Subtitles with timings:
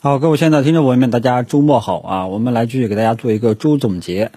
[0.00, 2.26] 好，各位亲爱的听众朋友们，大家周末好啊！
[2.28, 4.30] 我们来继续给大家做一个周总结。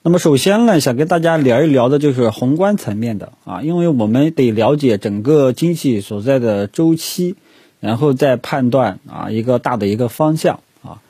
[0.00, 7.36] 那么首先呢，想跟大家聊一聊的就是宏观层面的啊，因为我们得了解整个经济所在的周期，
[7.78, 11.02] 然后再判断啊一个大的一个方向啊。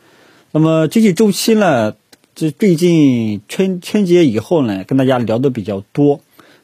[0.50, 1.94] 那么经济周期呢，
[2.34, 6.18] 这最近春春节以后呢，跟大家聊的比较多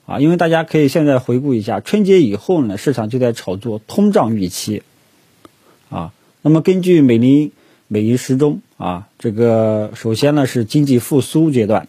[0.06, 4.82] 啊，因为大家可以现在回顾一下，春节以后呢，市场就在炒作通胀预期
[5.88, 6.12] 啊。
[6.42, 7.52] 那么根据美林
[7.88, 11.88] 美银时钟啊，这个首先呢是经济复苏阶段，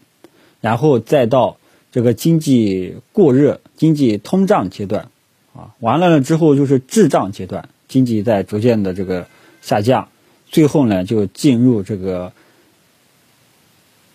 [0.60, 1.58] 然后再到
[1.92, 5.10] 这个经济过热、经济通胀阶段，
[5.54, 9.28] 啊，完了了之后就是滞胀阶段，经济在逐渐的这个
[9.62, 10.10] 下降，
[10.48, 12.34] 最后呢就进入这个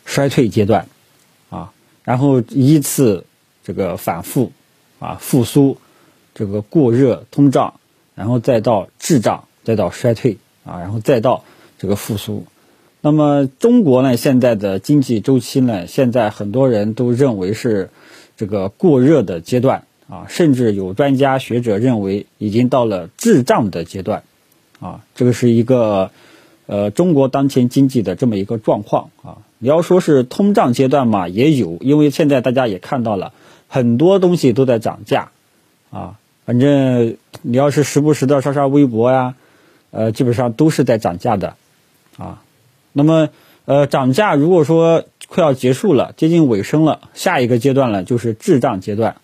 [0.05, 0.89] 衰退阶段，
[1.51, 1.73] 啊，
[2.03, 3.25] 然后依次
[3.63, 4.51] 这个反复
[4.99, 5.79] 啊复苏，
[6.35, 7.75] 这个过热、通胀，
[8.15, 9.47] 然后再到滞胀。
[9.65, 11.43] 再到衰退啊，然后再到
[11.79, 12.45] 这个复苏。
[13.01, 17.91] 那么中国呢，现在的经济周期呢，现在很多人都认为是
[18.37, 24.23] 这个过热的阶段啊，甚至有专家学者认为已经到了滞胀的阶段
[24.81, 25.03] 啊。
[25.15, 26.13] 这个是一个
[26.65, 29.39] 呃中国当前经济的这么一个状况啊。
[29.59, 33.33] 你要说是通胀阶段嘛，也有，因为现在大家也看到了
[33.69, 35.31] 很多东西都在涨价
[35.91, 36.19] 啊。
[36.47, 39.35] 反正你要是时不时的刷刷微博呀。
[39.97, 41.55] 呃，基本上都是在涨价的，
[42.19, 42.43] 啊，
[42.93, 43.29] 那么
[43.65, 49.19] 呃，涨价如果说快要结束了，接近尾声了，下一个阶段呢就是滞胀阶段，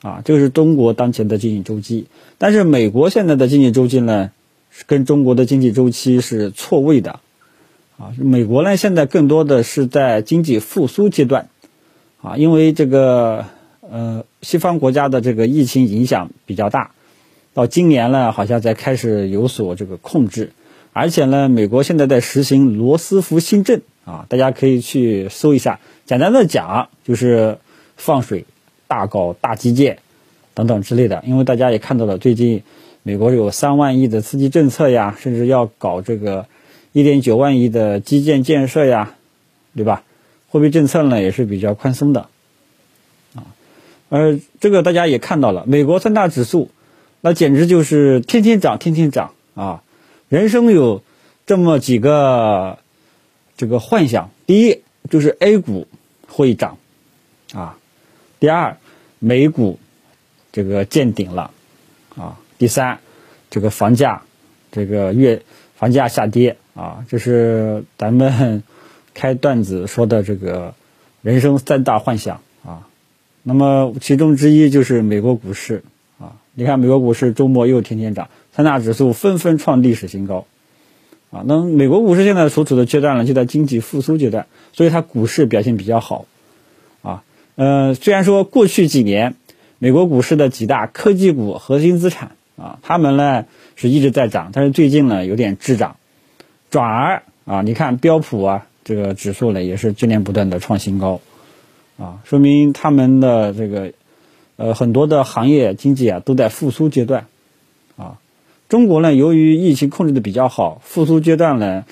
[0.00, 2.06] 啊，这个是中国当前的经济周期。
[2.38, 4.30] 但是美国现在的经济周期呢，
[4.86, 7.20] 跟中国的经济周期是错位的，
[7.98, 11.50] 啊，美国呢现在更多的是在经济复苏阶段，
[12.22, 13.44] 啊，因为这个
[13.82, 16.92] 呃西方国家的这个疫情影响比较大。
[17.60, 20.52] 到今年呢，好像在开始有所这个控制，
[20.94, 25.78] 而且呢，美国现在在实行罗斯福新政啊，大家可以去搜一下。
[26.06, 27.58] 简单的讲，就是
[27.98, 28.46] 放水、
[28.88, 29.98] 大搞大基建
[30.54, 31.22] 等等之类的。
[31.26, 32.62] 因为大家也看到了，最近
[33.02, 36.46] 美国有三万亿的刺激政策呀，甚至要搞这个
[36.92, 39.16] 一点九万亿的基建建设呀，
[39.76, 40.02] 对吧？
[40.48, 42.26] 货币政策呢也是比较宽松的
[43.34, 43.44] 啊。
[44.08, 46.70] 呃，这个大家也看到了，美国三大指数。
[47.22, 49.82] 那简直就是天天涨，天天涨啊！
[50.30, 51.02] 人生有
[51.44, 52.78] 这么几个
[53.58, 55.86] 这个幻想：第一，就是 A 股
[56.28, 56.78] 会涨
[57.52, 57.76] 啊；
[58.38, 58.78] 第二，
[59.18, 59.78] 美股
[60.50, 61.50] 这个见顶了
[62.16, 63.00] 啊；第三，
[63.50, 64.22] 这个房价
[64.72, 65.42] 这个月
[65.76, 67.04] 房价下跌啊。
[67.08, 68.62] 这是咱们
[69.12, 70.74] 开段子说的这个
[71.20, 72.88] 人生三大幻想啊。
[73.42, 75.82] 那么其中之一就是美国股市。
[76.60, 80.44] 你看，美国股市周末又天天涨，三大指数纷纷创历史新高，
[81.30, 84.44] 啊，那美国股市现在所处的阶段呢，就在经济复苏阶段，
[84.74, 86.26] 所以它股市表现比较好，
[87.00, 87.22] 啊，
[87.54, 89.36] 呃，虽然说过去几年
[89.78, 95.96] 美国股市的几大科技股、核心资产啊，它们呢是一直在涨，但是最近呢有点滞涨，
[96.68, 101.22] 转而啊，你看标普啊这个指数呢也是接连不断的创新高，
[101.98, 103.94] 啊，说明他们的这个。
[104.60, 107.28] 呃，很多的行业经济啊都在复苏阶段，
[107.96, 108.18] 啊，
[108.68, 111.86] 中国呢由于疫情控制的比较好，复苏阶段呢，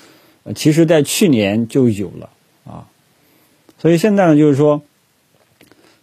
[0.53, 2.29] 其实在去年就有了
[2.67, 2.85] 啊，
[3.79, 4.83] 所以现在呢就是说，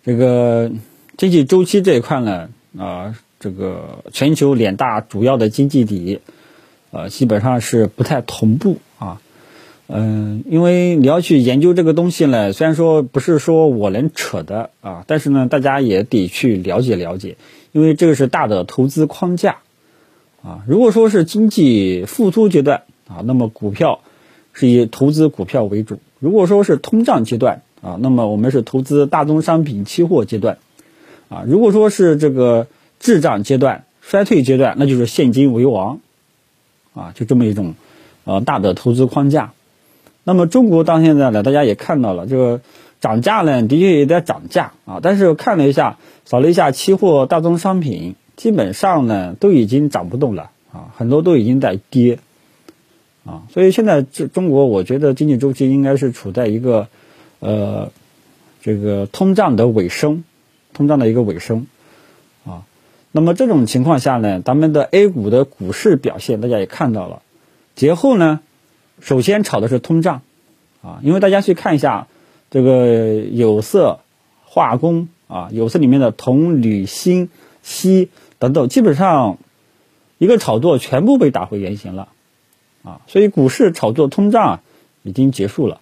[0.04, 0.72] 这个
[1.16, 6.20] 经济周期这一块呢，啊，这个全球两大主要的经济体，
[6.90, 8.78] 呃，基本上是不太同步。
[9.88, 17.36] 嗯，因为你要去研究这个东西呢，虽然说不是说我能扯的啊，但是呢，大家也得去了解了解，
[17.70, 19.58] 因为这个是大的投资框架
[20.42, 20.64] 啊。
[20.66, 24.00] 如果说是经济复苏阶段啊，那么股票
[24.52, 30.58] 是以投资股票为主；如果说是通胀阶段啊，那么我们是投资大宗商品期货阶段
[31.28, 32.66] 啊；如果说是这个
[32.98, 36.00] 滞胀阶段、衰退阶段，那就是现金为王
[36.92, 37.76] 啊，就这么一种
[38.24, 39.52] 呃大的投资框架。
[40.28, 42.60] 那么中国到现在呢，大家也看到了，这个
[43.00, 44.98] 涨价呢，的确也在涨价啊。
[45.00, 52.18] 但是我看了一下，扫了一下期货、大宗商品，基本上呢都已经涨不动了啊，很多都已经在跌
[53.24, 53.44] 啊。
[53.52, 56.88] 所以现在这中国，我觉得经济周期应该是处在一个
[57.38, 57.92] 呃
[58.62, 60.24] 这个通胀的尾声，
[60.72, 61.68] 通胀的一个尾声
[62.44, 62.64] 啊。
[63.12, 67.22] 那么这种情况下呢，咱们的 A 股的股市表现，大家也看到了，
[67.76, 68.40] 节后呢。
[69.00, 70.22] 首先炒的是通胀，
[70.82, 72.06] 啊，因为大家去看一下
[72.50, 74.00] 这个有色、
[74.44, 77.28] 化工啊，有色里面的铜、铝、锌、
[77.62, 79.38] 锡等等，基本上
[80.18, 82.08] 一个炒作全部被打回原形了，
[82.82, 84.60] 啊，所以股市炒作通胀
[85.02, 85.80] 已经结束了。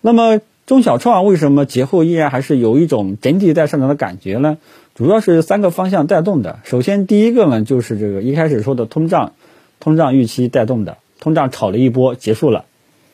[0.00, 4.58] 那么中小创为什么节后依然还是有一种整体在上涨的感觉呢？
[4.94, 6.58] 主要是三个方向带动的。
[6.64, 9.34] 首先第一个呢，就是这个一开始说的通胀，
[9.78, 12.66] 通胀预期带动的，通胀炒了一波结束了，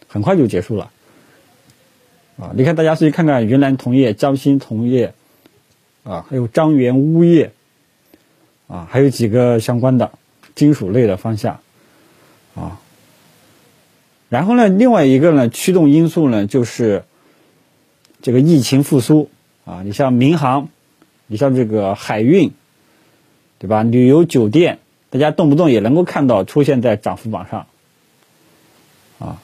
[0.06, 0.90] 很快就结束了。
[2.38, 5.14] 啊，你看大家去看看云南铜业、江西铜业，
[6.04, 7.52] 啊，还有张元钨业，
[8.68, 10.12] 啊，还有几个相关的
[10.54, 11.60] 金属类的方向，
[12.54, 12.78] 啊。
[14.28, 17.04] 然后呢，另外一个呢，驱动因素呢，就是
[18.20, 19.30] 这个疫情复苏
[19.64, 19.80] 啊。
[19.86, 20.68] 你像民航，
[21.26, 22.52] 你像这个海运，
[23.58, 23.82] 对吧？
[23.82, 27.66] 旅游酒店，大家动不动也能够看到出现在涨幅榜上
[29.22, 29.40] 啊。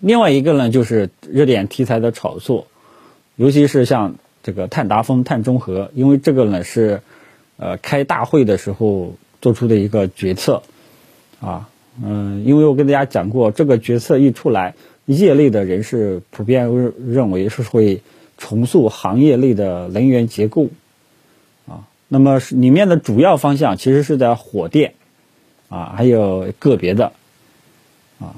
[0.00, 2.66] 另外一个呢，就是热点题材的炒作，
[3.36, 7.00] 尤其是像这个碳达峰、碳中和，因为这个呢是
[7.56, 10.62] 呃开大会的时候做出的一个决策
[11.40, 11.68] 啊。
[12.02, 14.74] 嗯，因为我跟大家讲过，这个决策一出来，
[15.06, 16.68] 业内的人士普遍
[17.06, 18.02] 认为是会
[18.36, 20.66] 重塑行业内的能源结构，
[21.68, 24.94] 啊，那么里面的主要方向其实是在火电，
[25.68, 27.12] 啊，还有个别的，
[28.18, 28.34] 啊，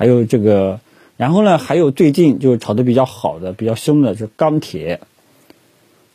[0.00, 0.80] 还有这个，
[1.18, 4.98] 然后呢，还有最近就炒的比较好的、比较凶的是钢铁，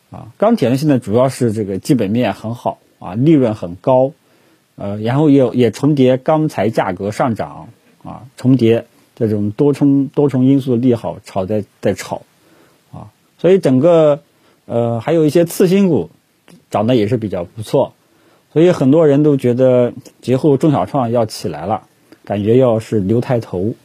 [0.09, 4.11] 啊，钢铁呢现在主要是这个基本面很好，啊，利润很高。
[4.75, 7.69] 呃，然后也也重叠钢材价格上涨
[8.03, 12.23] 啊，重叠这种多重多重因素的利好炒在在炒
[12.91, 14.21] 啊，所以整个
[14.65, 16.09] 呃还有一些次新股
[16.71, 17.93] 涨得也是比较不错，
[18.51, 21.83] 所以很多人都觉得节后中小创要起来了，
[22.25, 23.75] 感觉要是牛抬头。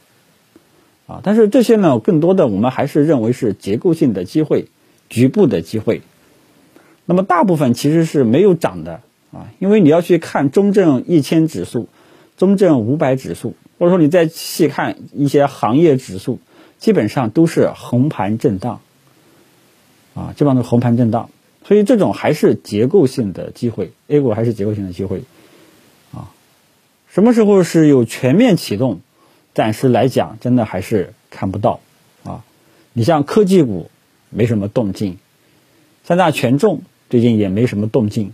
[1.07, 4.67] 啊，但是这些呢，更多的我们还是认为是结构性的机会，
[5.09, 6.01] 局部的机会，
[7.05, 9.01] 那么大部分其实是没有涨的。
[9.33, 11.87] 啊，因为你要去看中证一千指数、
[12.35, 16.39] 中证五百指数，或者说你再细看一些行业指数，
[16.79, 18.81] 基本上都是横盘震荡，
[20.13, 21.29] 啊，基本上都是横盘震荡，
[21.65, 25.23] 所以这种还是结构性的机会，A 股还是结构性的机会，
[27.13, 29.01] 什么时候是有全面启动？
[29.53, 31.81] 暂时来讲，真的还是看不到，
[32.23, 32.45] 啊，
[32.93, 33.91] 你像科技股
[34.29, 35.17] 没什么动静，
[36.05, 38.31] 三大权重最近也没什么动静。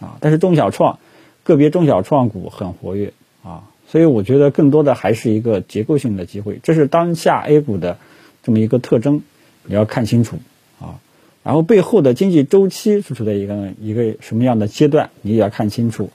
[0.00, 0.98] 啊，但是中小创，
[1.44, 7.96] 个别中小创股很活跃啊，所以我觉得更多的还是一个结构性的机会，这是当下 A 股的
[8.42, 9.22] 这么一个特征，
[9.64, 10.38] 你要看清楚
[10.78, 11.00] 啊。
[11.42, 16.10] 然后背后的经济周期是处在一个一个什么样的阶段，你也要看清楚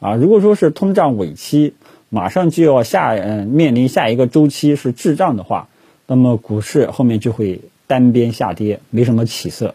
[0.00, 0.14] 啊。
[0.14, 1.74] 如果说是通胀尾期，
[2.08, 5.68] 马上就要下嗯面临下一个周期是滞胀的话，
[6.06, 9.74] 那么股市后面就会单边下跌，没什么起色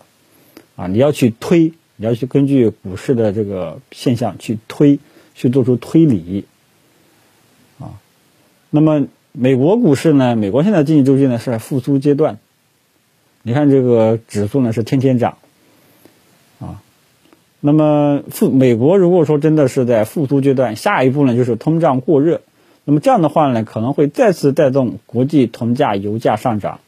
[0.76, 0.88] 啊。
[0.88, 1.74] 你要去推。
[1.96, 4.98] 你要去根据股市的这个现象去推，
[5.36, 6.44] 去做出推理，
[7.80, 8.02] 啊，
[8.72, 10.36] 那么美国股市呢？
[10.36, 12.40] 美国现在经济周期呢是在复苏阶段，
[13.44, 15.38] 你看这个指数呢是天天涨，
[17.66, 22.42] 那么复美国如果说真的是在复苏阶段，下一步呢就是通胀过热，
[22.84, 26.82] 那么这样的话呢可能会再次带动国际铜价、油价上涨，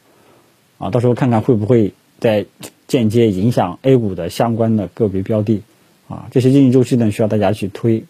[0.78, 2.46] 啊，到时候看看会不会在。
[2.88, 5.62] 间接影响 A 股的相关的个别标的，
[6.06, 8.04] 啊，这些经济周期呢需要大家去推。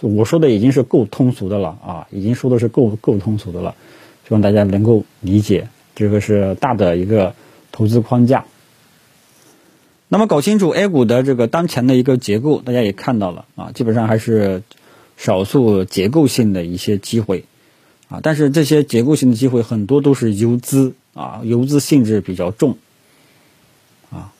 [0.00, 3.74] 我说的已经是够通俗的了啊，已经说的是够够通俗的了，
[4.26, 7.34] 希望大家能够理解，这个是大的一个
[7.70, 8.46] 投资框架。
[10.14, 14.62] 那么搞清楚 A 股的这个当前的一个结构，大家也看到了啊，基本上还是
[15.16, 17.46] 少数结构性的一些机会
[18.08, 22.76] 啊，但是这些结构性的机会很多都是游资啊，游资性质比较重
[24.12, 24.32] 啊。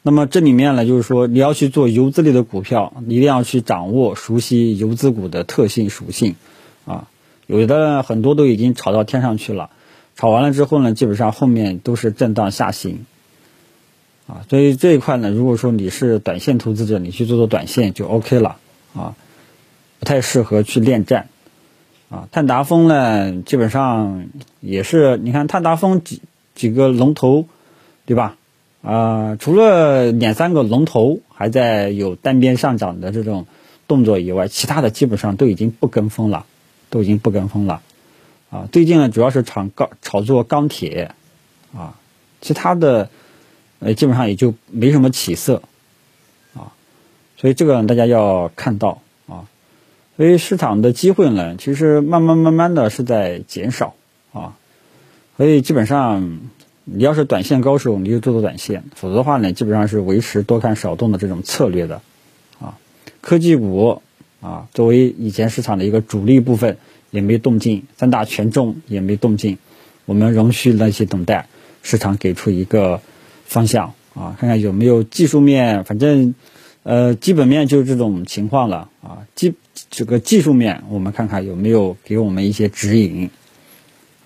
[0.00, 6.36] 那么这里面呢，就是说你要去做游资类的股票，你一定要去掌握、熟悉游资股的特性属性，
[6.86, 7.06] 啊，
[7.46, 9.68] 有的很多都已经炒到天上去了，
[10.16, 13.04] 炒完了之后呢，基本上后面都是震荡下行，
[14.28, 18.58] 啊，所以这一块呢，如果说你是短线投资者，你去做做短线就 OK 了，
[18.94, 19.16] 啊，
[19.98, 21.28] 不太适合去恋战，
[22.10, 24.26] 啊，碳达峰呢，基本上
[24.60, 26.20] 也是，你看碳达峰几
[26.54, 27.46] 几个龙头，
[28.04, 28.36] 对吧？
[28.82, 33.46] 啊，除了两三个龙头还在有单边上涨的这种
[33.86, 36.44] 动作以外，其他的基本上都已经不跟风了，
[36.90, 37.80] 都已经不跟风了。
[38.50, 41.12] 啊，最近呢主要是炒钢炒作钢铁，
[41.74, 41.96] 啊，
[42.40, 43.10] 其他的
[43.80, 45.62] 呃基本上也就没什么起色，
[46.54, 46.72] 啊，
[47.36, 49.44] 所以这个大家要看到啊，
[50.16, 53.94] 所以市场的机会呢，其实慢慢慢慢的是在减少
[54.32, 54.56] 啊，
[55.36, 56.38] 所以基本上。
[56.90, 62.00] 你要是短线高手，你就做做短线；否则的话呢，基本上是维持多看少动的这种策略的，
[62.58, 62.78] 啊，
[63.20, 64.00] 科技股
[64.40, 66.78] 啊，作为以前市场的一个主力部分，
[67.10, 69.58] 也没动静，三大权重也没动静，
[70.06, 71.46] 我们仍需耐心等待
[71.82, 73.02] 市场给出一个
[73.48, 76.34] 方向啊，看看有没有技术面，反正
[76.82, 79.54] 呃基本面就是这种情况了啊，基
[79.90, 83.30] 这个技术面我们看看有没有给我们一些指引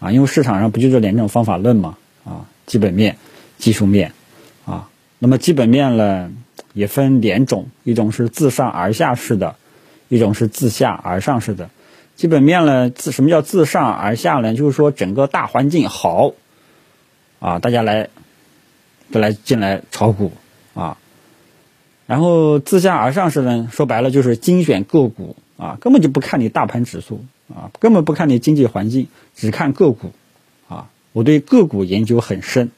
[0.00, 3.16] 啊，因为市场上不就这两种方法论嘛啊，基本面、
[3.58, 4.12] 技术面
[4.66, 6.32] 啊，那么基本面呢
[6.74, 9.54] 也分两种，一种是自上而下式的，
[10.08, 11.70] 一种是自下而上式的。
[12.16, 14.54] 基本面呢，自什么叫自上而下呢？
[14.54, 16.32] 就是说整个大环境好，
[17.40, 18.10] 啊，大家来
[19.12, 20.32] 都来进来炒股
[20.74, 20.98] 啊。
[22.06, 30.10] 然后自下而上式呢，说白了就是精选个股啊，根本就不看你大盘指数啊，根本不看你经济环境，只看个股
[30.68, 30.88] 啊。
[31.12, 32.70] 我对个股研究很深，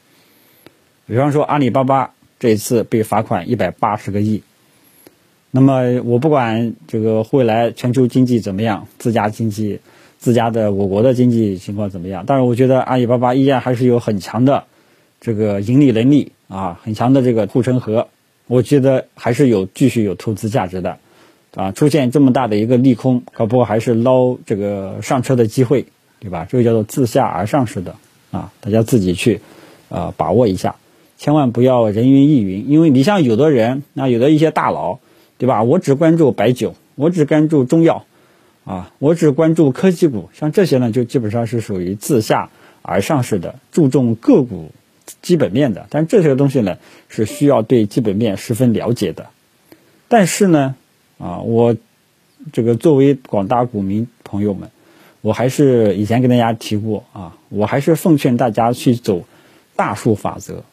[1.07, 4.43] 比方说阿里巴巴这一次被罚款一百八十个亿。
[5.51, 9.79] 那么我不管这个未来全球经济怎么样，自家经济、
[10.17, 12.25] 自家的我国的经济情况怎么样？
[12.27, 14.65] 但是我觉得阿里巴巴依然还是有很强的
[15.21, 18.07] 这个盈利能力啊，很强的这个护城河，
[18.47, 20.97] 我觉得还是有继续有投资价值的
[21.55, 21.71] 啊。
[21.71, 25.85] 出现这么大的一个利空，搞不还是捞这个上车的机会，
[26.19, 26.47] 对吧？
[26.49, 27.95] 这个叫做自下而上式的
[28.31, 29.41] 啊，大家自己去
[29.89, 30.75] 呃把握一下，
[31.17, 34.99] 千万不要人云亦云，因为你像有的人，那有的一些大佬。
[35.37, 35.63] 对吧？
[35.63, 38.05] 我只关注白酒，我只关注中药，
[38.63, 42.49] 啊，我只关注科技股，像这些呢，就基本上是属于自下
[42.81, 44.71] 而上式的，注重个股
[45.25, 45.87] 基本面的。
[45.89, 46.77] 但这些东西呢，
[47.09, 49.25] 是需要对基本面十分了解的。
[50.07, 50.75] 但是呢，
[51.17, 51.75] 啊，我
[52.53, 54.69] 这个作为广大股民朋友们，
[55.21, 59.25] 我还是以前跟大家提过啊，我还是奉劝大家去走
[59.75, 60.63] 大数法则，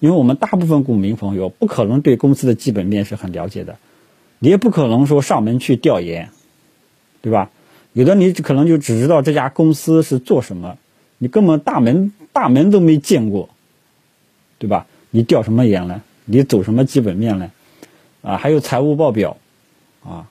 [0.00, 3.78] 因为我们大部分股民朋友不可能对公司的基本面是很了解的。
[4.38, 6.28] 你也不可能说上门去调研，
[7.22, 7.50] 对吧？
[7.94, 10.76] 有的你可能就只知道这家公司是做什么，
[11.16, 13.48] 你根本大门大门都没见过，
[14.58, 14.86] 对吧？
[15.10, 16.02] 你调什么研呢？
[16.24, 17.50] 你走什么基本面呢？
[18.22, 19.36] 啊，还有财务报表，
[20.02, 20.28] 啊，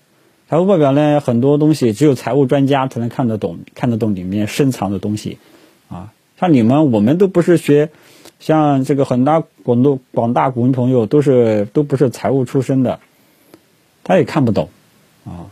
[0.50, 5.38] 财务报表呢，很多东西只有财务专家才能看得懂，看得懂里面深藏的东西，
[5.90, 7.92] 啊，像你们我们都不是学，
[8.40, 13.00] 像这个很大广东广大股民朋友都是都不是财务出身的。
[14.04, 14.70] 他也看不懂，
[15.24, 15.48] 啊，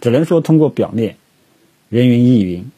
[0.00, 1.16] 只能说通过表面，
[1.90, 2.70] 人云亦云，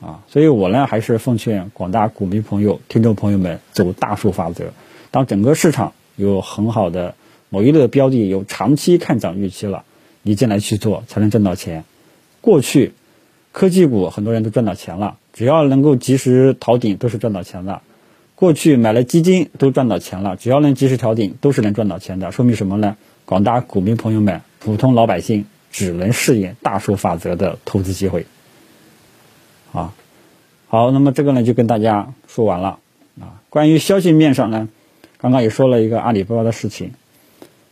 [0.00, 4.72] 啊，所以我呢还是奉劝广大股民朋友、听众朋友们走大数法则。
[5.12, 7.14] 当整个市场有很好的
[7.48, 9.84] 某一类的标的有长期看涨预期了，
[10.22, 11.84] 你进来去做才能挣到钱。
[12.40, 12.92] 过去
[13.52, 17.82] 科技股很多人都赚到钱了，只要能够及时逃顶都是赚到钱的。
[18.34, 22.32] 过去买了基金都赚到钱了，只要能及时调顶都是能赚到钱的。
[22.32, 22.96] 说明什么呢？
[23.24, 24.42] 广大股民朋友们。
[24.64, 28.26] 普通老百姓只能适应大数法则的投资机会，
[29.72, 29.92] 啊，
[30.68, 32.78] 好，那么这个呢就跟大家说完了
[33.20, 33.42] 啊。
[33.50, 34.68] 关于消息面上呢，
[35.22, 36.90] 刚刚也说了一个阿里巴巴的事情，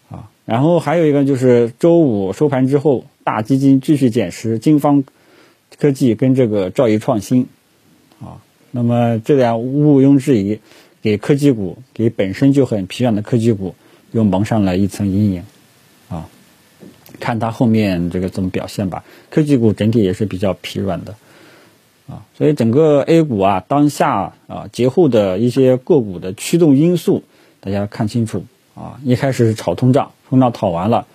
[0.08, 5.02] 啊，然后还有一个就是周五收盘之后，大基金继续减持金方
[5.76, 7.48] 科技跟这个兆易创新，
[8.20, 8.40] 啊，
[8.70, 10.60] 那么这俩毋庸置疑，
[11.02, 13.74] 给科技股给本身就很疲软的科技股
[14.12, 15.42] 又蒙上了一层阴影。
[16.08, 16.28] 啊
[17.18, 19.04] 看它后面这个怎么表现吧。
[19.28, 21.16] 科技股整体也是比较疲软的，
[22.08, 27.22] 啊，所以整个 A 股啊，当下啊节后的一些个股的驱动因素，
[27.60, 29.00] 大家看清楚啊。
[29.04, 31.06] 一开始是炒通胀，通胀炒完了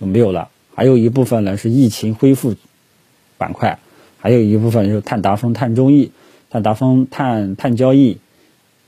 [0.00, 2.54] 就没有了，还有一部分呢是疫情恢复
[3.36, 3.78] 板块，
[4.18, 6.12] 还有一部分就是碳达峰、碳中义、
[6.48, 8.18] 碳达峰、碳碳交易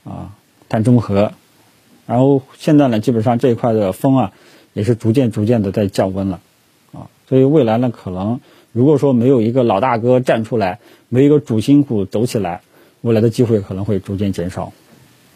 [0.03, 0.35] 啊、
[0.69, 1.33] 碳中和，
[2.05, 4.33] 然后现在呢，基本上这一块的风啊，
[4.73, 6.39] 也是逐渐逐渐的在降温了
[6.91, 7.09] 啊。
[7.27, 8.39] 所以未来呢，可能
[8.71, 10.79] 如果说没有一个老大哥站出来，
[11.09, 12.61] 没有一个主心骨走起来，
[13.01, 14.73] 未来的机会可能会逐渐减少，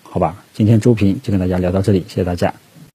[0.10, 0.36] 好吧？
[0.54, 2.54] 今天周平就跟大家聊到这里，谢谢大家。